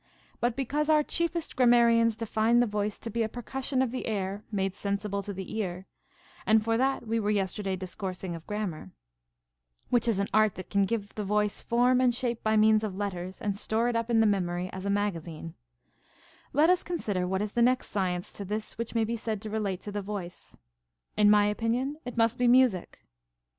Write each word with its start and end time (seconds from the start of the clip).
But 0.39 0.55
because 0.55 0.89
our 0.89 1.03
chiefest 1.03 1.55
grammarians 1.55 2.15
define 2.15 2.59
the 2.59 2.65
voice 2.65 2.97
to 2.97 3.11
be 3.11 3.21
a 3.21 3.29
percussion 3.29 3.83
of 3.83 3.91
the 3.91 4.07
air 4.07 4.43
made 4.51 4.73
sensible 4.73 5.21
to 5.21 5.31
the 5.31 5.55
ear, 5.57 5.85
and 6.43 6.63
for 6.65 6.75
that 6.75 7.05
we 7.05 7.19
were 7.19 7.29
yesterday 7.29 7.75
discoursing 7.75 8.33
of 8.33 8.47
Grammar,— 8.47 8.93
which 9.91 10.07
is 10.07 10.17
an 10.17 10.27
art 10.33 10.55
that 10.55 10.71
can 10.71 10.85
give 10.85 11.13
the 11.13 11.23
voice 11.23 11.61
form 11.61 12.01
and 12.01 12.15
shape 12.15 12.41
by 12.41 12.57
means 12.57 12.83
of 12.83 12.95
letters, 12.95 13.39
and 13.39 13.55
store 13.55 13.89
it 13.89 13.95
up 13.95 14.09
in 14.09 14.21
the 14.21 14.25
memory 14.25 14.71
as 14.73 14.85
a 14.85 14.89
magazine,— 14.89 15.53
let 16.51 16.71
us 16.71 16.81
consider 16.81 17.27
what 17.27 17.43
is 17.43 17.51
the 17.51 17.61
next 17.61 17.89
science 17.89 18.33
to 18.33 18.43
this 18.43 18.79
which 18.79 18.95
may 18.95 19.03
be 19.03 19.15
said 19.15 19.39
to 19.39 19.51
relate 19.51 19.81
to 19.81 19.91
the 19.91 20.01
voice. 20.01 20.57
In 21.15 21.29
my 21.29 21.45
opinion, 21.45 21.97
it 22.05 22.17
must 22.17 22.39
be 22.39 22.47
music. 22.47 23.03